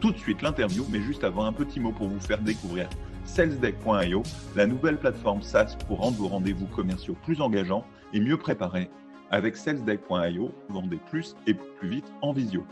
[0.00, 2.88] tout de suite l'interview, mais juste avant un petit mot pour vous faire découvrir
[3.24, 4.22] salesdeck.io,
[4.56, 8.90] la nouvelle plateforme SaaS pour rendre vos rendez-vous commerciaux plus engageants et mieux préparés.
[9.30, 12.64] Avec salesdeck.io, vendez plus et plus vite en visio.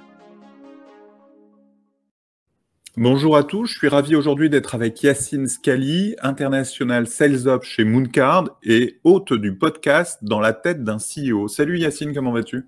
[2.98, 7.84] Bonjour à tous, je suis ravi aujourd'hui d'être avec Yacine Scali, international Sales Ops chez
[7.84, 11.46] Mooncard et hôte du podcast Dans la tête d'un CEO.
[11.46, 12.64] Salut Yacine, comment vas-tu?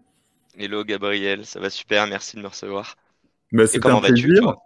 [0.59, 2.97] Hello Gabriel, ça va super, merci de me recevoir.
[3.53, 4.57] Bah, C'était un plaisir.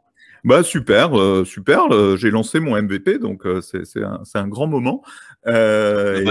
[0.44, 1.92] Bah super, euh, super.
[1.92, 5.02] Euh, j'ai lancé mon MVP, donc euh, c'est un, un, grand moment.
[5.46, 6.24] Euh,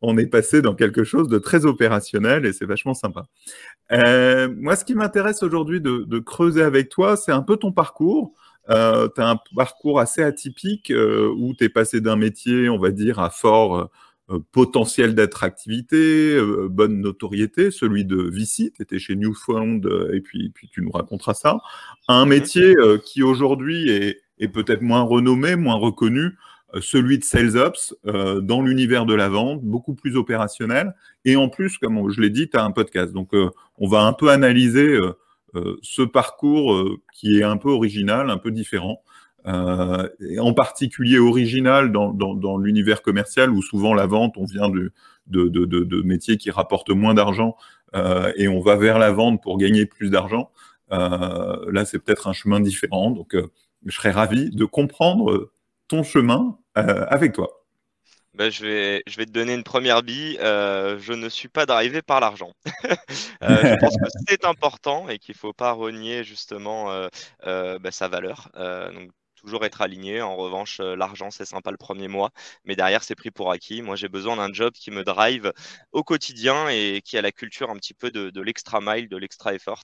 [0.00, 3.24] on, est passé dans quelque chose de très opérationnel et c'est vachement sympa.
[3.90, 8.32] moi, ce qui m'intéresse aujourd'hui de, de, creuser avec toi, c'est un peu ton parcours.
[8.68, 10.92] tu as un parcours assez atypique
[11.36, 13.90] où tu es passé d'un métier, on va dire, à fort
[14.52, 20.50] potentiel d'attractivité, euh, bonne notoriété, celui de Vici, tu étais chez Newfound euh, et puis,
[20.50, 21.58] puis tu nous raconteras ça,
[22.08, 22.30] un mhm.
[22.30, 26.36] métier qui aujourd'hui est, est peut-être moins renommé, moins reconnu,
[26.80, 30.94] celui de Sales Ops dans l'univers de la vente, beaucoup plus opérationnel.
[31.24, 33.12] Et en plus, comme je l'ai dit, tu as un podcast.
[33.12, 33.32] Donc,
[33.78, 34.96] on va un peu analyser
[35.82, 36.80] ce parcours
[37.12, 39.02] qui est un peu original, un peu différent.
[39.46, 46.36] Euh, en particulier original dans, l'univers commercial où souvent la vente, on vient de, métiers
[46.36, 47.56] qui rapportent moins d'argent
[47.94, 50.50] euh, et on va vers la vente pour gagner plus d'argent.
[50.92, 53.10] Euh, là, c'est peut-être un chemin différent.
[53.10, 53.34] Donc,
[53.86, 55.50] je serais ravi de comprendre
[55.88, 57.48] ton chemin avec toi.
[58.34, 60.36] Ben, je, vais, te donner une première bille.
[60.40, 62.52] Je ne suis pas d'arriver par l'argent.
[63.42, 67.08] je pense que c'est important et qu'il ne faut pas renier justement
[67.44, 68.50] ben, sa valeur.
[68.54, 70.22] donc, toujours être aligné.
[70.22, 72.30] En revanche, euh, l'argent, c'est sympa le premier mois,
[72.64, 73.82] mais derrière, c'est pris pour acquis.
[73.82, 75.52] Moi, j'ai besoin d'un job qui me drive
[75.92, 79.54] au quotidien et qui a la culture un petit peu de, l'extra mile, de l'extra
[79.54, 79.82] effort.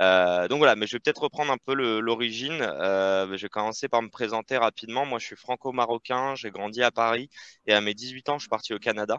[0.00, 2.60] Euh, donc voilà, mais je vais peut-être reprendre un peu l'origine.
[2.62, 5.06] Euh, je vais commencer par me présenter rapidement.
[5.06, 7.28] Moi, je suis franco-marocain, j'ai grandi à Paris
[7.66, 9.18] et à mes 18 ans, je suis parti au Canada.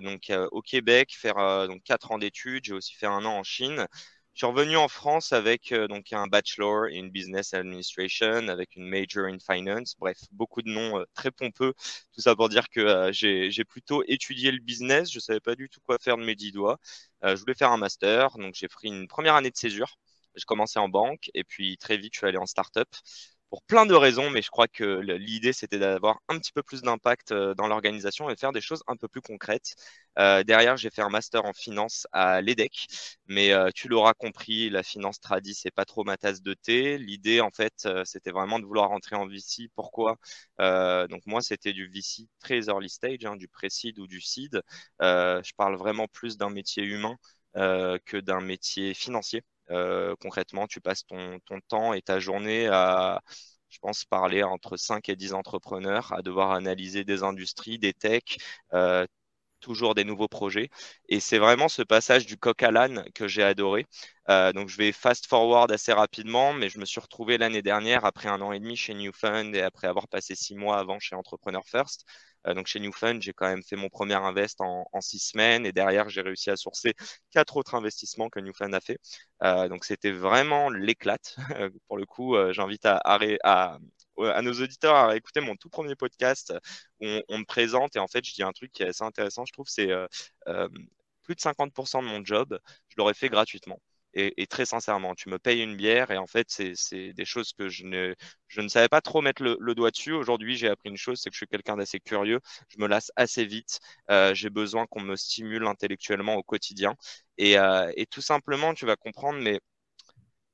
[0.00, 2.64] donc au Québec, faire donc quatre ans d'études.
[2.64, 3.86] J'ai aussi fait un an en Chine.
[4.34, 8.84] Je suis revenu en France avec euh, donc un bachelor in business administration, avec une
[8.88, 9.94] major in finance.
[9.96, 11.72] Bref, beaucoup de noms euh, très pompeux.
[12.12, 15.10] Tout ça pour dire que euh, j'ai plutôt étudié le business.
[15.12, 16.78] Je savais pas du tout quoi faire de mes dix doigts.
[17.22, 19.98] je voulais faire un master, donc j'ai pris une première année de césure.
[20.34, 22.88] J'ai commencé en banque et puis très vite je suis allé en start-up
[23.54, 26.82] pour plein de raisons, mais je crois que l'idée, c'était d'avoir un petit peu plus
[26.82, 29.76] d'impact euh, dans l'organisation et faire des choses un peu plus concrètes.
[30.18, 32.88] Euh, derrière, j'ai fait un master en finance à l'EDEC,
[33.28, 36.98] mais euh, tu l'auras compris, la finance tradie, c'est pas trop ma tasse de thé.
[36.98, 39.68] L'idée, en fait, c'était vraiment de vouloir rentrer en VC.
[39.76, 40.16] Pourquoi?
[40.58, 44.62] Donc moi, c'était du VC très early stage, hein, du pré-seed ou du seed.
[45.00, 47.16] je parle vraiment plus d'un métier humain
[47.54, 49.42] que d'un métier financier.
[49.70, 51.38] Euh, concrètement, tu passes ton,
[51.68, 53.20] temps et ta journée à,
[53.68, 58.38] je pense, parler entre 5 et 10 entrepreneurs, à devoir analyser des industries, des techs,
[58.74, 59.06] euh,
[59.60, 60.68] toujours des nouveaux projets.
[61.08, 63.86] Et c'est vraiment ce passage du coq à l'âne que j'ai adoré.
[64.30, 68.04] Euh, donc je vais fast forward assez rapidement, mais je me suis retrouvé l'année dernière,
[68.04, 71.14] après un an et demi chez Newfund et après avoir passé six mois avant chez
[71.14, 72.06] Entrepreneur First,
[72.46, 75.72] euh, donc chez Newfund, j'ai quand même fait mon premier invest en, six semaines et
[75.72, 76.94] derrière, j'ai réussi à sourcer
[77.30, 78.98] quatre autres investissements que Newfund a fait.
[79.42, 81.36] Euh, donc c'était vraiment l'éclate.
[81.88, 83.18] Pour le coup, euh, j'invite à, à,
[84.18, 86.52] à, nos auditeurs à écouter mon tout premier podcast
[87.00, 89.44] où on, me présente et en fait, je dis un truc qui est assez intéressant,
[89.46, 89.90] je trouve, c'est
[91.22, 92.58] plus de 50% de mon job,
[92.88, 93.80] je l'aurais fait gratuitement.
[94.14, 97.68] Et, très sincèrement, tu me payes une bière et en fait, c'est des choses que
[97.68, 98.14] je ne,
[98.48, 100.12] je ne savais pas trop mettre le, doigt dessus.
[100.12, 102.40] Aujourd'hui, j'ai appris une chose, c'est que je suis quelqu'un d'assez curieux.
[102.68, 103.80] Je me lasse assez vite.
[104.10, 106.94] Euh, j'ai besoin qu'on me stimule intellectuellement au quotidien.
[107.38, 109.60] Et, euh, et tout simplement, tu vas comprendre, mais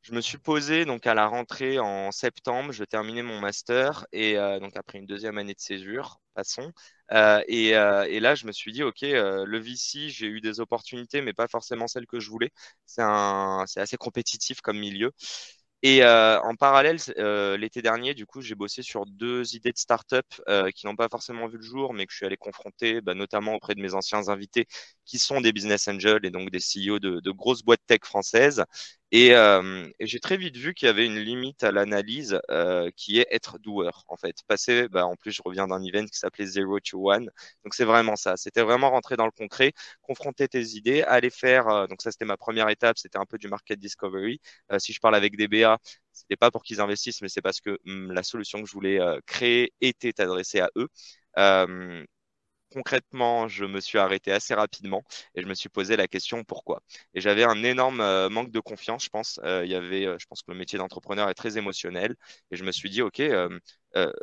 [0.03, 4.39] je me suis posé donc à la rentrée en septembre, je terminais mon master et
[4.39, 6.73] euh, donc après une deuxième année de césure, passons.
[7.13, 10.61] Euh, et, euh, et, là, je me suis dit, ok, le VC, j'ai eu des
[10.61, 12.51] opportunités, mais pas forcément celles que je voulais.
[12.87, 15.13] C'est assez compétitif comme milieu.
[15.83, 19.79] Et euh, en parallèle, euh, l'été dernier, du coup, j'ai bossé sur deux idées de
[19.79, 23.01] start-up euh, qui n'ont pas forcément vu le jour, mais que je suis allé confronter,
[23.01, 24.67] bah, notamment auprès de mes anciens invités,
[25.07, 28.63] qui sont des business angels et donc des CEO de, de grosses boîtes tech françaises.
[29.13, 33.19] Et, euh, j'ai très vite vu qu'il y avait une limite à l'analyse euh, qui
[33.19, 34.37] est être doueur, en fait.
[34.47, 37.25] Passer, bah, en plus, je reviens d'un event qui s'appelait Zero to One.
[37.65, 38.37] Donc, c'est vraiment ça.
[38.37, 39.73] C'était vraiment rentrer dans le concret,
[40.03, 41.69] confronter tes idées, aller faire.
[41.69, 42.99] Euh, donc, ça, c'était ma première étape.
[42.99, 44.41] C'était un peu du market discovery.
[44.73, 45.79] Euh, si je parle avec des BA,
[46.13, 49.01] c'était pas pour qu'ils investissent, mais c'est parce que hum, la solution que je voulais
[49.01, 50.89] euh, créer était adressée à eux.
[52.73, 55.03] Concrètement, je me suis arrêté assez rapidement
[55.35, 56.83] et je me suis posé la question pourquoi.
[57.15, 59.41] Et j'avais un énorme euh, manque de confiance, je pense.
[59.45, 62.15] Euh, il y avait, euh, je pense que le métier d'entrepreneur est très émotionnel
[62.53, 63.21] et je me suis dit, ok,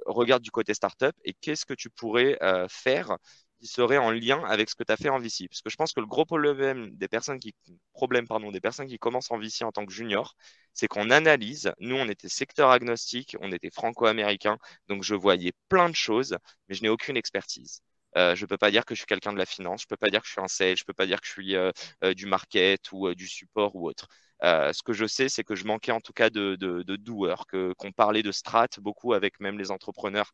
[0.06, 2.38] regarde du côté startup et qu'est-ce que tu pourrais
[2.70, 3.18] faire
[3.60, 5.48] qui serait en lien avec ce que tu as fait en VC.
[5.50, 7.56] Parce que je pense que le gros problème des personnes qui,
[7.94, 10.36] problème, pardon, des personnes qui commencent en VC en tant que junior,
[10.74, 11.72] c'est qu'on analyse.
[11.80, 14.58] Nous, on était secteur agnostique, on était franco-américain,
[14.88, 16.38] donc je voyais plein de choses,
[16.70, 17.82] mais je n'ai aucune expertise.
[18.18, 19.90] Euh, je ne peux pas dire que je suis quelqu'un de la finance, je ne
[19.90, 21.32] peux pas dire que je suis un sales, je ne peux pas dire que je
[21.32, 21.72] suis euh,
[22.04, 24.08] euh, du market ou du support ou autre.
[24.42, 28.24] ce que je sais, c'est que je manquais en tout cas de, de, qu'on parlait
[28.24, 30.32] de strat beaucoup avec même les entrepreneurs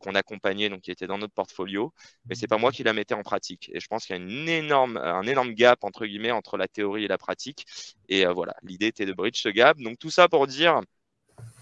[0.00, 1.92] qu'on accompagnait, donc qui étaient dans notre portfolio,
[2.26, 3.70] mais c'est pas moi qui la mettais en pratique.
[3.72, 6.68] Et je pense qu'il y a une énorme, un énorme gap entre guillemets entre la
[6.68, 7.64] théorie et la pratique.
[8.08, 9.78] Et voilà, l'idée était de bridge ce gap.
[9.78, 10.80] Donc tout ça pour dire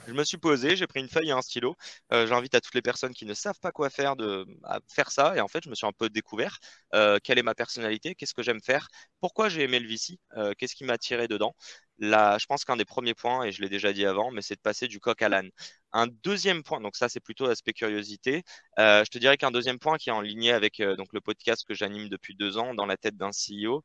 [0.06, 1.77] je me suis posé, j'ai pris une feuille et un stylo.
[2.12, 4.47] Euh, j'invite à toutes les personnes qui ne savent pas quoi faire de
[4.89, 5.37] faire ça.
[5.37, 6.59] Et en fait, je me suis un peu découvert
[6.95, 8.89] euh, quelle est ma personnalité, qu'est-ce que j'aime faire,
[9.21, 11.55] pourquoi j'ai aimé le VC, euh, qu'est-ce qui m'a attiré dedans.
[11.99, 14.56] Là, je pense qu'un des premiers points, et je l'ai déjà dit avant, mais c'est
[14.56, 15.51] de passer du coq à l'âne.
[15.93, 18.43] Un deuxième point, donc ça c'est plutôt l'aspect curiosité.
[18.79, 21.75] je te dirais qu'un deuxième point qui est en ligne avec donc le podcast que
[21.75, 23.85] j'anime depuis deux ans dans la tête d'un CEO,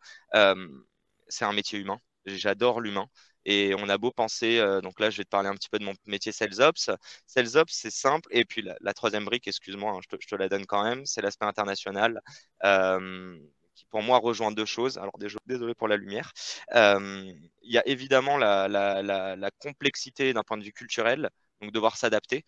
[1.29, 1.99] c'est un métier humain.
[2.25, 3.07] J'adore l'humain.
[3.45, 5.79] Et on a beau penser, euh, donc là, je vais te parler un petit peu
[5.79, 6.89] de mon métier Sales Ops.
[7.25, 8.27] Sales Ops, c'est simple.
[8.31, 11.45] Et puis la, troisième brique, excuse-moi, hein, je, te, la donne quand même, c'est l'aspect
[11.45, 12.21] international.
[12.63, 13.37] Euh,
[13.75, 14.97] qui pour moi rejoint deux choses.
[14.97, 16.33] Alors désolé pour la lumière.
[16.75, 17.31] Euh,
[17.61, 21.29] il y a évidemment la, complexité d'un point de vue culturel
[21.61, 22.45] donc devoir s'adapter.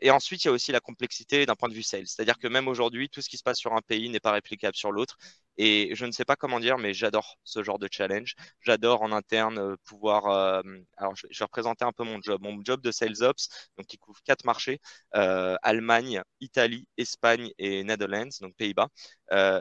[0.00, 2.06] Et ensuite, il y a aussi la complexité d'un point de vue sales.
[2.06, 4.74] C'est-à-dire que même aujourd'hui, tout ce qui se passe sur un pays n'est pas réplicable
[4.74, 5.18] sur l'autre.
[5.58, 8.34] Et je ne sais pas comment dire, mais j'adore ce genre de challenge.
[8.60, 10.26] J'adore en interne euh, pouvoir.
[10.26, 10.62] Euh,
[10.96, 12.40] alors, je, vais représenter un peu mon job.
[12.42, 14.80] Mon job de sales ops, donc qui couvre quatre marchés
[15.12, 18.88] Allemagne, Italie, Espagne et Netherlands, donc Pays-Bas.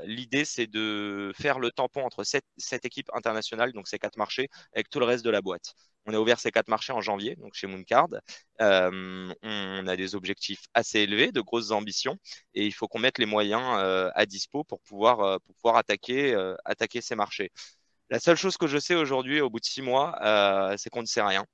[0.05, 4.89] L'idée, c'est de faire le tampon entre cette, équipe internationale, donc ces quatre marchés, avec
[4.89, 5.73] tout le reste de la boîte.
[6.05, 8.09] On a ouvert ces quatre marchés en janvier, donc chez Mooncard.
[8.61, 12.17] Euh, on a des objectifs assez élevés, de grosses ambitions,
[12.53, 15.77] et il faut qu'on mette les moyens euh, à dispo pour pouvoir, euh, pour pouvoir
[15.81, 16.35] attaquer,
[16.65, 17.51] attaquer ces marchés.
[18.09, 20.15] La seule chose que je sais aujourd'hui, au bout de six mois,
[20.77, 21.45] c'est qu'on ne sait rien.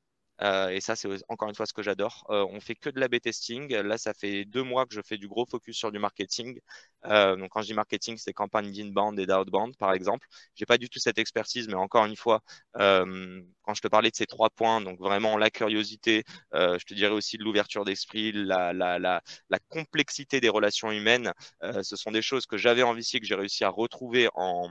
[0.42, 2.25] Euh, et ça, c'est encore une fois ce que j'adore.
[2.30, 3.74] Euh, on fait que de l'A-B testing.
[3.74, 6.60] Là, ça fait deux mois que je fais du gros focus sur du marketing.
[7.06, 10.28] Euh, donc, quand je dis marketing, c'est campagne d'inbound et d'outbound, par exemple.
[10.56, 12.42] J'ai pas du tout cette expertise, mais encore une fois,
[12.78, 16.24] euh, quand je te parlais de ces trois points, donc vraiment la curiosité,
[16.54, 21.34] je te dirais aussi l'ouverture d'esprit, la, la, la, la, complexité des relations humaines,
[21.81, 24.69] ce sont des choses que j'avais envie que j'ai réussi à retrouver en,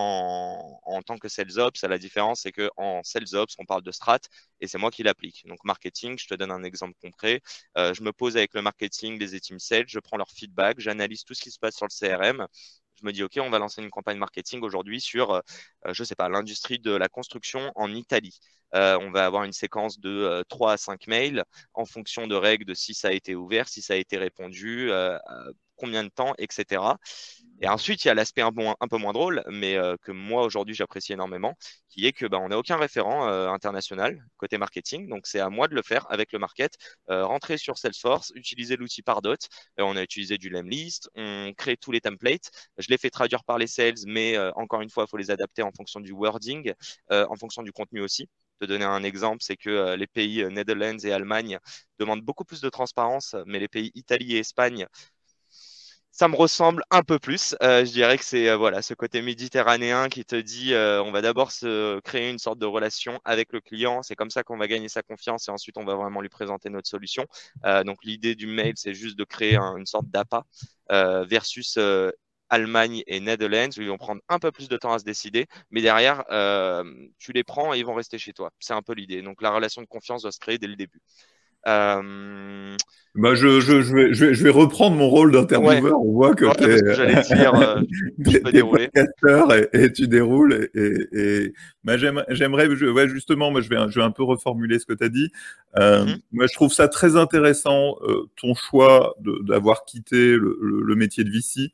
[0.00, 1.82] en, en, tant que sales ops.
[1.82, 4.20] La différence, c'est qu'en sales ops, on parle de strat
[4.60, 5.44] et c'est moi qui l'applique.
[5.46, 7.40] Donc, marketing, je te donne un exemple concret.
[7.78, 11.24] Euh, je me pose avec le marketing, les team sales, je prends leur feedback, j'analyse
[11.24, 12.46] tout ce qui se passe sur le CRM.
[13.00, 15.40] Je me dis, OK, on va lancer une campagne marketing aujourd'hui sur, euh,
[15.92, 18.38] je sais pas, l'industrie de la construction en Italie.
[18.74, 21.44] Euh, on va avoir une séquence de euh, 3 à 5 mails
[21.74, 24.90] en fonction de règles de si ça a été ouvert, si ça a été répondu,
[24.90, 25.18] euh,
[25.76, 26.82] combien de temps, etc.
[27.62, 30.74] Et ensuite, il y a l'aspect un, peu moins drôle, mais euh, que moi aujourd'hui
[30.74, 31.56] j'apprécie énormément,
[31.88, 35.48] qui est que bah, on n'a aucun référent euh, international côté marketing, donc c'est à
[35.48, 36.76] moi de le faire avec le market,
[37.08, 39.36] euh, rentrer sur Salesforce, utiliser l'outil Pardot,
[39.78, 43.58] on a utilisé du Lemlist, on crée tous les templates, je les fais traduire par
[43.58, 46.72] les sales, mais encore une fois, il faut les adapter en fonction du wording,
[47.10, 48.28] en fonction du contenu aussi.
[48.60, 51.58] Te donner un exemple, c'est que les pays Netherlands et Allemagne
[51.98, 54.86] demandent beaucoup plus de transparence, mais les pays Italie et Espagne
[56.12, 57.56] ça me ressemble un peu plus.
[57.62, 61.10] Euh, je dirais que c'est euh, voilà ce côté méditerranéen qui te dit euh, on
[61.10, 64.02] va d'abord se créer une sorte de relation avec le client.
[64.02, 66.68] C'est comme ça qu'on va gagner sa confiance et ensuite on va vraiment lui présenter
[66.70, 67.26] notre solution.
[67.64, 70.44] Euh, donc l'idée du mail, c'est juste de créer un, une sorte d'appât
[70.92, 71.78] euh, versus
[72.50, 75.46] Allemagne et Netherlands où ils vont prendre un peu plus de temps à se décider,
[75.70, 76.24] mais derrière
[77.18, 78.50] tu les prends et ils vont rester chez toi.
[78.60, 79.22] C'est un peu l'idée.
[79.22, 81.00] Donc la relation de confiance doit se créer dès le début.
[81.66, 82.76] Euh...
[83.14, 86.00] Bah je, je, je, vais, je, vais, je vais reprendre mon rôle d'intervieweur.
[86.00, 86.06] Ouais.
[86.08, 87.82] On voit que tu es, j'allais dire, euh,
[89.74, 90.70] et, et, tu déroules.
[90.74, 91.52] Et, et, et
[91.84, 95.04] bah, j'aimerais, ouais, justement, moi, je vais, je vais un peu reformuler ce que tu
[95.04, 95.30] as dit.
[95.78, 96.20] Euh, mm-hmm.
[96.32, 101.22] Moi, je trouve ça très intéressant, euh, ton choix d'avoir quitté le, le, le, métier
[101.22, 101.70] de VC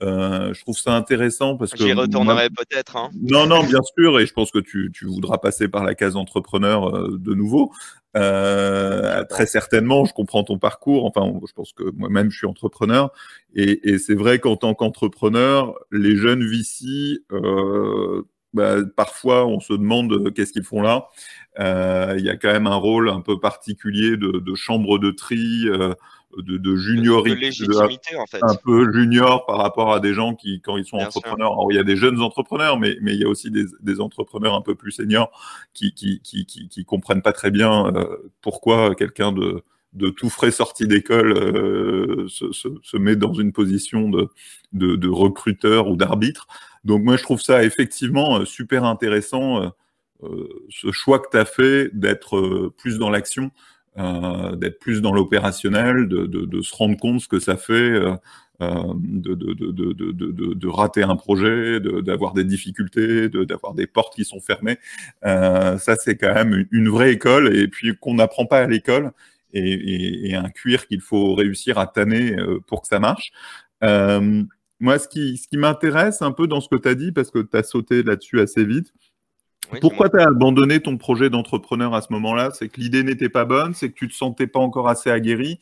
[0.00, 2.96] je trouve ça intéressant parce que j'y retournerai peut-être.
[2.96, 3.10] Hein.
[3.20, 6.16] Non, non, bien sûr, et je pense que tu, tu voudras passer par la case
[6.16, 7.72] entrepreneur de nouveau.
[8.16, 11.04] Euh, très certainement, je comprends ton parcours.
[11.04, 13.12] Enfin, je pense que moi-même, je suis entrepreneur.
[13.54, 19.72] Et, et c'est vrai qu'en tant qu'entrepreneur, les jeunes VC, euh, bah, parfois, on se
[19.72, 21.08] demande euh, qu'est-ce qu'ils font là.
[21.60, 25.10] Euh, il y a quand même un rôle un peu particulier de, de chambre de
[25.10, 25.66] tri.
[26.38, 28.38] Euh, de, de juniorité, en fait.
[28.42, 31.76] un peu junior par rapport à des gens qui, quand ils sont entrepreneurs, alors il
[31.76, 34.60] y a des jeunes entrepreneurs, mais, mais il y a aussi des, des entrepreneurs un
[34.60, 35.30] peu plus seniors
[35.74, 40.30] qui, qui, qui, qui, qui comprennent pas très bien euh, pourquoi quelqu'un de, de tout
[40.30, 44.28] frais sorti d'école euh, se, se, se, met dans une position de,
[44.72, 46.46] de, de recruteur ou d'arbitre.
[46.84, 49.72] Donc moi, je trouve ça effectivement euh, super intéressant,
[50.22, 53.50] euh, ce choix que tu as fait d'être plus dans l'action euh,
[53.96, 58.14] d'être plus dans l'opérationnel, de, se rendre compte ce que ça fait euh,
[58.62, 64.78] euh de, rater un projet, d'avoir des difficultés, d'avoir des portes qui sont fermées.
[65.24, 69.12] Euh, ça, c'est quand même une, vraie école et puis qu'on n'apprend pas à l'école
[69.52, 73.32] et, et, un cuir qu'il faut réussir à tanner euh, pour que ça marche.
[73.82, 74.42] Euh,
[74.78, 77.30] moi, ce qui, ce qui m'intéresse un peu dans ce que tu as dit, parce
[77.30, 78.92] que tu as sauté là-dessus assez vite,
[79.80, 82.50] pourquoi tu as abandonné ton projet d'entrepreneur à ce moment-là?
[82.52, 85.58] C'est que l'idée n'était pas bonne, c'est que tu te sentais pas encore assez aguerri.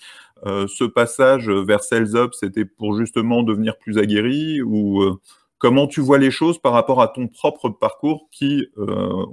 [0.46, 5.20] Euh, ce passage vers Sales Up, c'était pour justement devenir plus aguerri ou euh,
[5.58, 9.24] comment tu vois les choses par rapport à ton propre parcours qui, euh,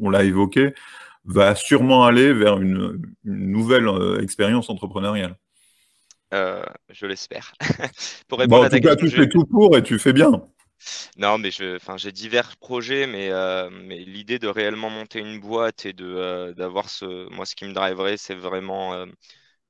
[0.00, 0.72] on, l'a évoqué,
[1.24, 5.36] va sûrement aller vers une, nouvelle euh, expérience entrepreneuriale?
[6.32, 7.52] Je l'espère.
[8.28, 10.42] pour répondre en tout cas, tu fais tout pour et tu fais bien.
[11.16, 15.40] Non, mais je, enfin, j'ai divers projets, mais, euh, mais l'idée de réellement monter une
[15.40, 19.06] boîte et de euh, d'avoir ce, moi, ce qui me driverait, c'est vraiment euh,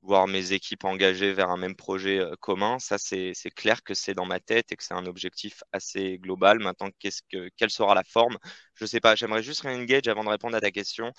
[0.01, 2.79] voir mes équipes engagées vers un même projet commun.
[2.79, 6.59] Ça, c'est clair que c'est dans ma tête et que c'est un objectif assez global.
[6.59, 8.37] Maintenant, qu'est-ce que, quelle sera la forme?
[8.75, 9.15] Je sais pas.
[9.15, 11.11] J'aimerais juste réengager avant de répondre à ta question.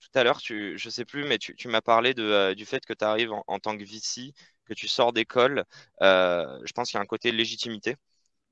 [0.00, 3.04] tout à l'heure, tu, je sais plus, mais tu, m'as parlé du fait que tu
[3.04, 4.32] arrives en, en, tant que VC,
[4.64, 5.64] que tu sors d'école.
[6.00, 7.96] je pense qu'il y a un côté légitimité.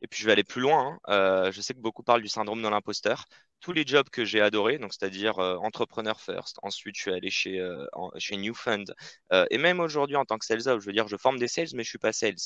[0.03, 0.99] Et puis je vais aller plus loin.
[1.09, 1.13] Hein.
[1.13, 3.27] Euh, je sais que beaucoup parlent du syndrome de l'imposteur.
[3.61, 6.59] Tous les jobs que j'ai adorés, donc c'est-à-dire euh, entrepreneur first.
[6.63, 7.85] Ensuite, je suis allé chez euh,
[8.19, 8.95] chez Newfund
[9.33, 11.69] euh, et même aujourd'hui en tant que sales je veux dire, je forme des sales,
[11.75, 12.37] mais je suis pas sales.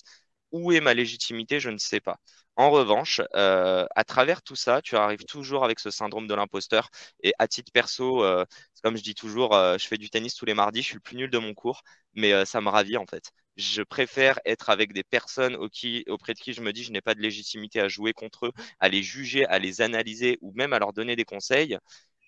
[0.53, 2.19] Où est ma légitimité Je ne sais pas.
[2.57, 6.91] En revanche, euh, à travers tout ça, tu arrives toujours avec ce syndrome de l'imposteur.
[7.23, 8.45] Et à titre perso, euh,
[8.83, 11.01] comme je dis toujours, euh, je fais du tennis tous les mardis, je suis le
[11.01, 11.83] plus nul de mon cours,
[12.15, 16.53] mais ça me ravit en fait je préfère être avec des personnes auprès de qui
[16.55, 19.45] je me dis je n'ai pas de légitimité à jouer contre eux, à les juger,
[19.47, 21.77] à les analyser ou même à leur donner des conseils.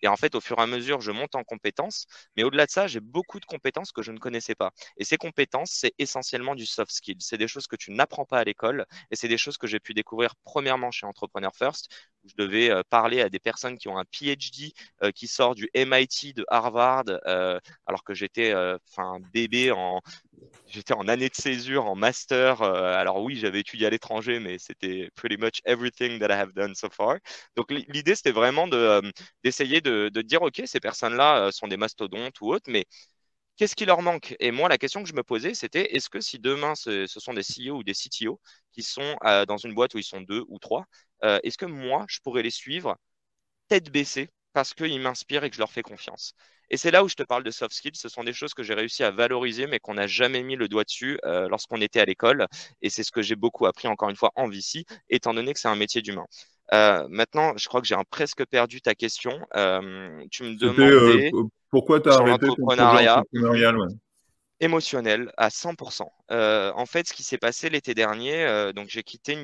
[0.05, 2.07] Et en fait, au fur et à mesure, je monte en compétences.
[2.37, 4.71] Mais au-delà de ça, j'ai beaucoup de compétences que je ne connaissais pas.
[4.99, 7.17] Et ces compétences, c'est essentiellement du soft skill.
[7.21, 8.85] C'est des choses que tu n'apprends pas à l'école.
[9.11, 11.89] Et c'est des choses que j'ai pu découvrir premièrement chez Entrepreneur First,
[12.23, 15.55] où je devais euh, parler à des personnes qui ont un PhD, euh, qui sort
[15.55, 18.55] du MIT, de Harvard, euh, alors que j'étais
[18.91, 20.03] enfin bébé en
[20.67, 22.63] j'étais en année de césure, en master.
[22.63, 26.53] Euh, alors oui, j'avais étudié à l'étranger, mais c'était pretty much everything that I have
[26.53, 27.17] done so far.
[27.57, 29.01] Donc l'idée, c'était vraiment euh,
[29.43, 32.87] d'essayer de, dire, OK, ces personnes-là euh, sont des mastodontes ou autres, mais
[33.57, 34.37] qu'est-ce qui leur manque?
[34.41, 37.21] Et moi, la question que je me posais, c'était, est-ce que si demain, ce, ce,
[37.21, 38.41] sont des CEO ou des CTO
[38.73, 39.17] qui sont
[39.49, 40.85] dans une boîte où ils sont deux ou trois,
[41.23, 42.97] est-ce que moi, je pourrais les suivre
[43.69, 44.31] tête baissée?
[44.55, 46.35] Parce qu'ils m'inspirent et que je leur fais confiance
[46.71, 47.97] et c'est là où je te parle de soft skills.
[47.97, 50.69] Ce sont des choses que j'ai réussi à valoriser, mais qu'on n'a jamais mis le
[50.69, 52.47] doigt dessus euh, lorsqu'on était à l'école.
[52.83, 55.61] Et c'est ce que j'ai beaucoup appris, encore une fois, en VC, étant donné que
[55.61, 56.27] c'est un métier d'humain.
[56.73, 59.39] Euh, maintenant, je crois que j'ai presque perdu ta question.
[59.55, 61.31] Euh, tu me demandais
[61.71, 63.23] pourquoi tu as arrêté l'entrepreneuriat
[64.61, 66.07] émotionnel à 100%.
[66.31, 69.37] Euh, en fait, ce qui s'est passé l'été dernier, donc j'ai quitté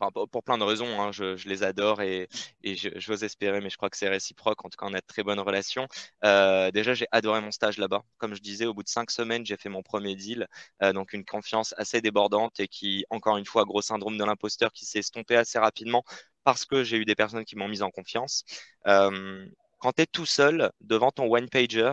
[0.00, 2.28] Newfund pour plein de raisons, hein, je, les adore et,
[2.64, 4.64] j'ose espérer, mais je crois que c'est réciproque.
[4.64, 5.86] En tout cas, on a de très bonnes relations.
[6.24, 8.02] Euh, déjà, j'ai adoré mon stage là-bas.
[8.18, 10.46] Comme je disais, au bout de cinq semaines, j'ai fait mon premier deal.
[10.82, 14.72] Euh, donc, une confiance assez débordante et qui, encore une fois, gros syndrome de l'imposteur
[14.72, 16.04] qui s'est estompé assez rapidement
[16.44, 18.44] parce que j'ai eu des personnes qui m'ont mis en confiance.
[18.86, 19.46] Euh,
[19.78, 21.92] quand tu es tout seul devant ton one pager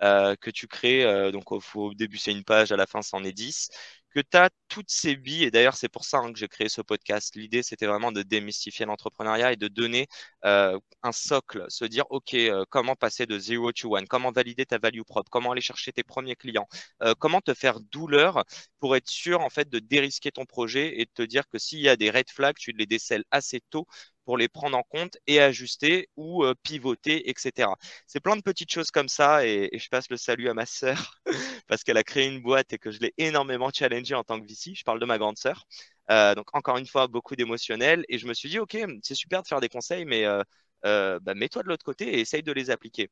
[0.00, 3.70] que tu crées, donc au, début c'est une page, à la fin c'en est 10,
[4.10, 6.68] que tu as toutes ces billes, et d'ailleurs c'est pour ça hein, que j'ai créé
[6.68, 7.34] ce podcast.
[7.36, 10.06] L'idée c'était vraiment de démystifier l'entrepreneuriat et de donner
[10.44, 14.66] euh, un socle, se dire ok, euh, comment passer de zero to one, comment valider
[14.66, 16.68] ta value propre, comment aller chercher tes premiers clients,
[17.02, 18.44] euh, comment te faire douleur
[18.80, 21.80] pour être sûr en fait de dérisquer ton projet et de te dire que s'il
[21.80, 23.86] y a des red flags, tu les décèles assez tôt
[24.24, 27.76] pour les prendre en compte et ajuster ou pivoter, etc.
[28.06, 30.66] C'est plein de petites choses comme ça et, et je passe le salut à ma
[30.66, 31.20] sœur
[31.70, 34.44] parce qu'elle a créé une boîte et que je l'ai énormément challengée en tant que
[34.46, 34.74] VC.
[34.74, 35.68] Je parle de ma grande sœur.
[36.10, 38.04] Euh, donc encore une fois, beaucoup d'émotionnel.
[38.08, 40.42] Et je me suis dit, OK, c'est super de faire des conseils, mais euh,
[40.84, 43.08] euh, bah, mets-toi de l'autre côté et essaye de les appliquer.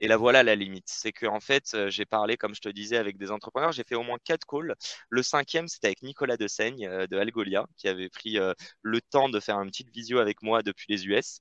[0.00, 0.84] Et là, voilà la limite.
[0.88, 3.72] C'est que, en fait, j'ai parlé, comme je te disais, avec des entrepreneurs.
[3.72, 4.74] J'ai fait au moins quatre calls.
[5.08, 8.38] Le cinquième, c'était avec Nicolas Desaigne de Algolia, qui avait pris
[8.82, 11.40] le temps de faire une petite visio avec moi depuis les US.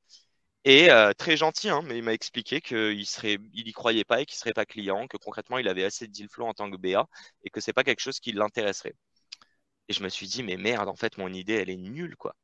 [0.65, 4.25] Et très gentil, hein, mais il m'a expliqué qu'il serait, il y croyait pas et
[4.25, 6.77] qu'il serait pas client, que concrètement il avait assez de deal flow en tant que
[6.77, 7.07] BA
[7.43, 8.95] et que c'est pas quelque chose qui l'intéresserait.
[9.89, 12.35] Et je me suis dit, mais merde, en fait, mon idée, elle est nulle, quoi.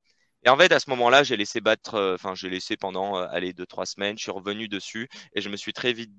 [0.45, 3.65] Et en fait, à ce moment-là, j'ai laissé battre, enfin, j'ai laissé pendant, allez, deux,
[3.65, 6.11] trois semaines, je suis revenu dessus et je me suis très vite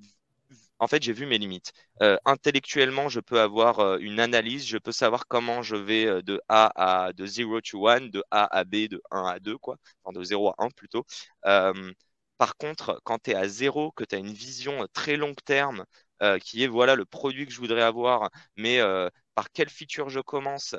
[0.81, 1.73] en fait, j'ai vu mes limites.
[2.03, 6.23] Euh, intellectuellement, je peux avoir euh, une analyse, je peux savoir comment je vais euh,
[6.23, 6.73] de A
[7.09, 9.77] à de 0 to 1, de A à B, de 1 à 2, quoi.
[10.05, 11.05] Enfin, de 0 à 1 plutôt.
[12.39, 15.85] par contre, quand tu es à 0, que tu as une vision très long terme,
[16.43, 18.81] qui est voilà le produit que je voudrais avoir, mais
[19.35, 20.75] par quelle feature je commence,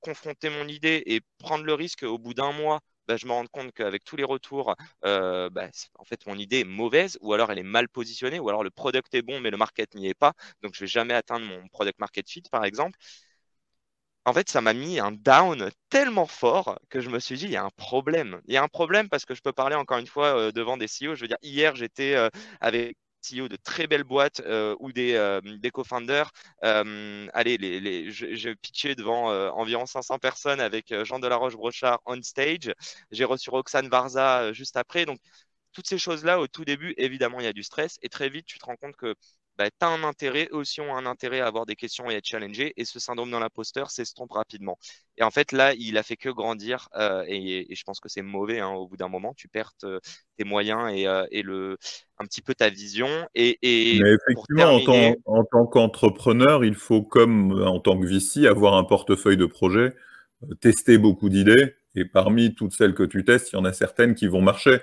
[0.00, 3.46] confronter mon idée et prendre le risque au bout d'un mois bah, je me rends
[3.46, 5.68] compte qu'avec tous les retours, euh, bah,
[5.98, 8.70] en fait, mon idée est mauvaise, ou alors elle est mal positionnée, ou alors le
[8.70, 10.32] product est bon, mais le market n'y est pas.
[10.62, 12.98] Donc, je vais jamais atteindre mon product market fit, par exemple.
[14.26, 17.50] En fait, ça m'a mis un down tellement fort que je me suis dit, il
[17.50, 18.40] y a un problème.
[18.46, 20.76] Il y a un problème parce que je peux parler encore une fois euh, devant
[20.78, 21.14] des CEO.
[21.14, 22.30] Je veux dire, hier, j'étais euh,
[22.60, 25.40] avec CEO de très belles boîtes euh, ou des, euh,
[25.72, 26.30] co-founders.
[26.64, 28.10] Euh, allez, les, les,
[28.94, 32.72] devant environ 500 personnes avec Jean Delaroche-Brochard on stage.
[33.10, 35.06] J'ai reçu Roxane Varza juste après.
[35.06, 35.18] Donc,
[35.72, 37.98] toutes ces choses-là, au tout début, évidemment, il y a du stress.
[38.02, 39.14] Et très vite, tu te rends compte que
[39.56, 42.14] bah, tu as un intérêt, eux aussi ont un intérêt à avoir des questions et
[42.14, 42.72] à être challengés.
[42.76, 44.78] Et ce syndrome dans l'imposteur s'estompe rapidement.
[45.16, 46.88] Et en fait, là, il a fait que grandir.
[46.96, 48.58] Euh, et, et, je pense que c'est mauvais.
[48.60, 49.72] Hein, au bout d'un moment, tu perds
[50.36, 51.78] tes moyens et, euh, et, le,
[52.18, 53.08] un petit peu ta vision.
[53.34, 55.16] Et, et Mais effectivement, terminer...
[55.24, 59.36] en, tant, en tant qu'entrepreneur, il faut, comme en tant que VC, avoir un portefeuille
[59.36, 59.94] de projets,
[60.42, 61.74] euh, tester beaucoup d'idées.
[61.94, 64.80] Et parmi toutes celles que tu testes, il y en a certaines qui vont marcher.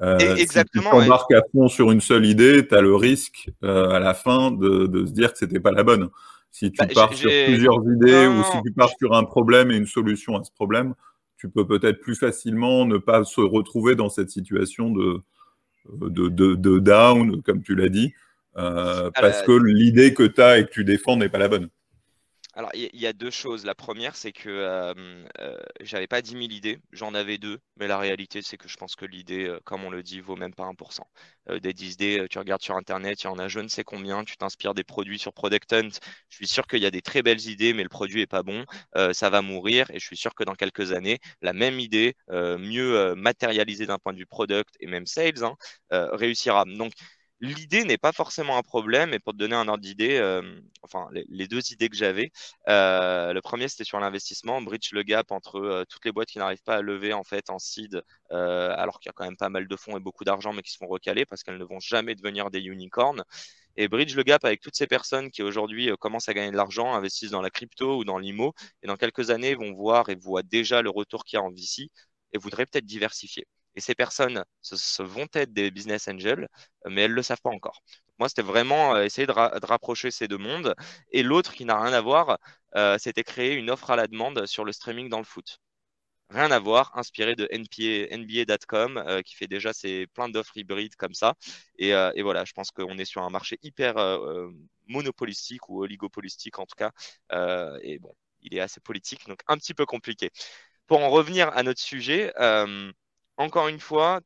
[0.00, 0.90] Euh, exactement.
[0.90, 1.36] Si tu t'embarques ouais.
[1.36, 4.86] à fond sur une seule idée, tu as le risque euh, à la fin de,
[4.86, 6.08] de, se dire que c'était pas la bonne.
[6.50, 9.70] Si tu bah, pars sur plusieurs idées non, ou si tu pars sur un problème
[9.70, 10.94] et une solution à ce problème,
[11.36, 15.20] tu peux peut-être plus facilement ne pas se retrouver dans cette situation de,
[15.90, 18.12] de, de, de down, comme tu l'as dit,
[18.56, 21.68] euh, parce que l'idée que tu as et que tu défends n'est pas la bonne.
[22.54, 23.64] Alors, il y, a deux choses.
[23.64, 24.92] La première, c'est que euh,
[25.40, 27.58] euh, j'avais pas 10 000 idées, j'en avais deux.
[27.76, 30.36] Mais la réalité, c'est que je pense que l'idée, euh, comme on le dit, vaut
[30.36, 31.06] même pas 1%.
[31.48, 33.84] Euh, des 10 idées, tu regardes sur Internet, il y en a je ne sais
[33.84, 35.88] combien, tu t'inspires des produits sur Product Hunt.
[36.28, 38.42] Je suis sûr qu'il y a des très belles idées, mais le produit est pas
[38.42, 38.66] bon.
[38.96, 39.90] Euh, ça va mourir.
[39.90, 44.12] Et je suis sûr que dans quelques années, la même idée, mieux matérialisée d'un point
[44.12, 45.56] de vue product et même sales, hein,
[45.90, 46.64] réussira.
[46.66, 46.92] Donc,
[47.42, 51.08] L'idée n'est pas forcément un problème, et pour te donner un ordre d'idée, euh, enfin
[51.12, 52.30] les, deux idées que j'avais,
[52.68, 56.38] euh, le premier c'était sur l'investissement, bridge le gap entre euh, toutes les boîtes qui
[56.38, 58.00] n'arrivent pas à lever en fait en seed,
[58.30, 60.62] euh, alors qu'il y a quand même pas mal de fonds et beaucoup d'argent, mais
[60.62, 63.24] qui se font recaler parce qu'elles ne vont jamais devenir des unicorns.
[63.76, 66.94] Et bridge le gap avec toutes ces personnes qui aujourd'hui commencent à gagner de l'argent,
[66.94, 70.44] investissent dans la crypto ou dans l'IMO, et dans quelques années vont voir et voient
[70.44, 71.90] déjà le retour qu'il y a en VC
[72.32, 73.46] et voudraient peut-être diversifier.
[73.74, 76.48] Et ces personnes ce, ce vont être des business angels,
[76.86, 77.82] mais elles ne le savent pas encore.
[78.18, 80.74] Moi, c'était vraiment euh, essayer de, de, rapprocher ces deux mondes.
[81.10, 82.38] Et l'autre qui n'a rien à voir,
[82.76, 85.58] euh, c'était créer une offre à la demande sur le streaming dans le foot.
[86.32, 91.12] Rien à voir, inspiré de NBA.com, euh, qui fait déjà ses, plein d'offres hybrides comme
[91.12, 91.34] ça.
[91.78, 94.50] Et, euh, et voilà, je pense qu'on est sur un marché hyper euh,
[94.86, 96.90] monopolistique ou oligopolistique en tout cas.
[97.82, 100.30] et bon, il est assez politique, donc un petit peu compliqué.
[100.86, 102.32] Pour en revenir à notre sujet,
[103.36, 104.20] encore une fois,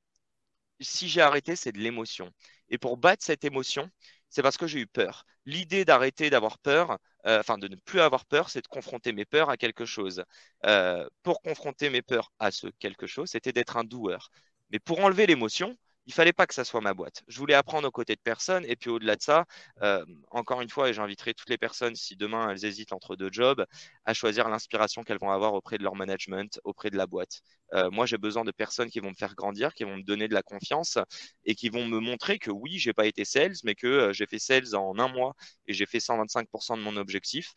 [0.80, 2.30] si j'ai arrêté, c'est de l'émotion.
[2.68, 3.90] Et pour battre cette émotion,
[4.30, 5.24] c'est parce que j'ai eu peur.
[5.46, 9.24] L'idée d'arrêter d'avoir peur, euh, enfin de ne plus avoir peur, c'est de confronter mes
[9.24, 10.24] peurs à quelque chose.
[10.66, 14.30] Euh, pour confronter mes peurs à ce quelque chose, c'était d'être un doueur.
[14.70, 17.22] Mais pour enlever l'émotion, il fallait pas que ça soit ma boîte.
[17.28, 18.64] Je voulais apprendre aux côtés de personnes.
[18.66, 19.44] Et puis au-delà de ça,
[19.82, 23.28] euh, encore une fois, et j'inviterai toutes les personnes, si demain elles hésitent entre deux
[23.32, 23.64] jobs,
[24.04, 27.40] à choisir l'inspiration qu'elles vont avoir auprès de leur management, auprès de la boîte.
[27.74, 30.28] Euh, moi, j'ai besoin de personnes qui vont me faire grandir, qui vont me donner
[30.28, 30.98] de la confiance
[31.44, 34.26] et qui vont me montrer que oui, j'ai pas été sales, mais que euh, j'ai
[34.26, 35.34] fait sales en un mois
[35.66, 37.52] et j'ai fait 125% de mon objectif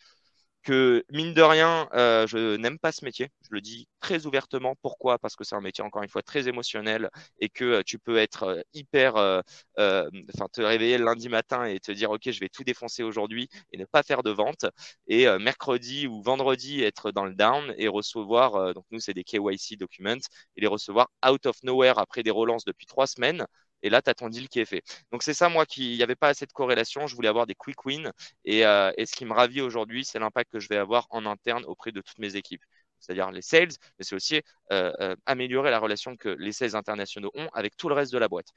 [0.63, 3.29] que mine de rien, euh, je n'aime pas ce métier.
[3.43, 4.75] Je le dis très ouvertement.
[4.81, 5.17] Pourquoi?
[5.19, 8.17] Parce que c'est un métier encore une fois très émotionnel et que euh, tu peux
[8.17, 9.41] être euh, hyper, euh,
[9.79, 13.03] euh, enfin te réveiller le lundi matin et te dire ok, je vais tout défoncer
[13.03, 14.65] aujourd'hui et ne pas faire de vente.
[15.07, 19.23] Et euh, mercredi ou vendredi être dans le down et recevoir, donc nous c'est des
[19.23, 20.15] KYC documents
[20.55, 23.45] et les recevoir out of nowhere après des relances depuis trois semaines
[23.83, 24.83] Et là, tu as ton deal qui est fait.
[25.11, 27.07] Donc, c'est ça, moi, qui n'y avait pas assez de corrélation.
[27.07, 28.11] Je voulais avoir des quick wins.
[28.45, 31.25] Et, euh, et ce qui me ravit aujourd'hui, c'est l'impact que je vais avoir en
[31.25, 32.63] interne auprès de toutes mes équipes
[33.01, 37.31] c'est-à-dire les sales, mais c'est aussi euh, euh, améliorer la relation que les sales internationaux
[37.33, 38.47] ont avec tout le reste de la boîte.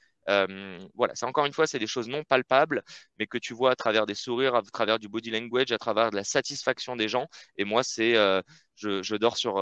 [0.95, 2.83] Voilà, c'est encore une fois, c'est des choses non palpables,
[3.19, 6.11] mais que tu vois à travers des sourires, à travers du body language, à travers
[6.11, 7.27] de la satisfaction des gens.
[7.57, 8.15] Et moi, c'est,
[8.77, 9.55] je, dors sur,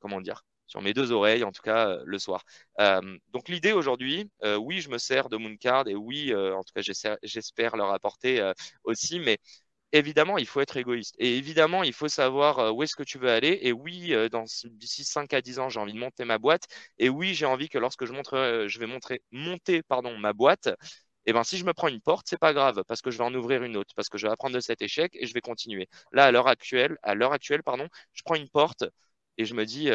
[0.00, 2.44] comment dire, sur mes deux oreilles, en tout cas le soir.
[3.32, 6.82] donc l'idée aujourd'hui, oui, je me sers de Mooncard et oui, en tout cas,
[7.22, 8.52] j'espère leur apporter
[8.84, 9.38] aussi, mais
[9.92, 11.14] évidemment, il faut être égoïste.
[11.18, 13.58] Et évidemment, il faut savoir euh, où est-ce que tu veux aller.
[13.62, 16.64] Et oui, euh, dans d'ici 5 à 10 ans, j'ai envie de monter ma boîte.
[16.98, 20.32] Et oui, j'ai envie que lorsque je, montre, euh, je vais montrer, monter pardon, ma
[20.32, 20.68] boîte,
[21.26, 23.24] eh ben, si je me prends une porte, c'est pas grave, parce que je vais
[23.24, 25.40] en ouvrir une autre, parce que je vais apprendre de cet échec et je vais
[25.42, 25.88] continuer.
[26.12, 28.84] Là, à l'heure actuelle, à l'heure actuelle, pardon, je prends une porte
[29.36, 29.90] et je me dis,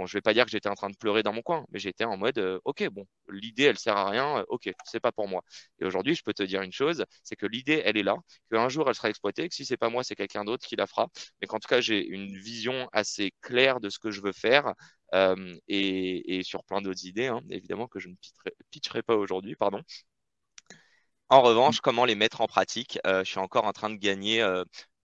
[0.00, 1.78] Bon, je vais pas dire que j'étais en train de pleurer dans mon coin, mais
[1.78, 5.12] j'étais en mode, euh, ok, bon, l'idée, elle sert à rien, euh, ok, c'est pas
[5.12, 5.42] pour moi.
[5.78, 8.16] Et aujourd'hui, je peux te dire une chose, c'est que l'idée, elle est là,
[8.50, 10.86] qu'un jour, elle sera exploitée, que si c'est pas moi, c'est quelqu'un d'autre qui la
[10.86, 11.08] fera,
[11.42, 14.72] mais qu'en tout cas, j'ai une vision assez claire de ce que je veux faire.
[15.14, 18.14] Euh, et, sur plein d'autres idées, hein, évidemment que je ne
[18.70, 19.82] pitcherai, pas aujourd'hui, pardon.
[21.28, 24.42] En revanche, comment les mettre en pratique Je suis encore en train de gagner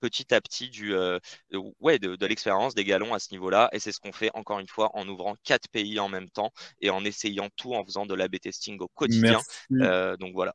[0.06, 1.18] petit à petit du, euh,
[1.50, 3.68] de, ouais, de, l'expérience des galons à ce niveau-là.
[3.72, 6.52] Et c'est ce qu'on fait encore une fois en ouvrant quatre pays en même temps
[6.80, 9.40] et en essayant tout en faisant de l'A-B testing au quotidien.
[9.72, 10.54] Euh, donc voilà.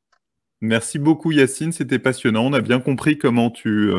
[0.62, 2.46] Merci beaucoup Yacine, c'était passionnant.
[2.46, 3.92] On a bien compris comment tu,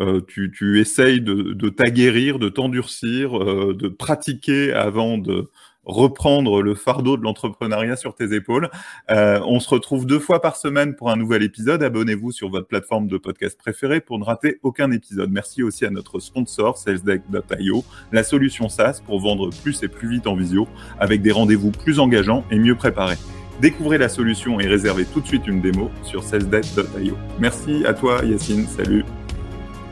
[0.00, 5.50] euh, tu, tu, essayes de, de t'aguerrir, de t'endurcir, de pratiquer avant de,
[5.84, 8.70] reprendre le fardeau de l'entrepreneuriat sur tes épaules.
[9.10, 11.82] Euh, on se retrouve deux fois par semaine pour un nouvel épisode.
[11.82, 15.30] Abonnez-vous sur votre plateforme de podcast préférée pour ne rater aucun épisode.
[15.30, 20.26] Merci aussi à notre sponsor, salesdeck.io, la solution SaaS pour vendre plus et plus vite
[20.26, 20.68] en visio
[20.98, 23.18] avec des rendez-vous plus engageants et mieux préparés.
[23.60, 27.16] Découvrez la solution et réservez tout de suite une démo sur salesdeck.io.
[27.38, 29.04] Merci à toi Yacine, salut.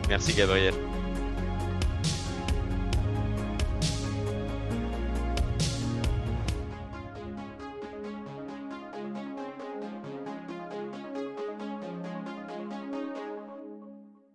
[0.08, 0.74] Merci Gabriel.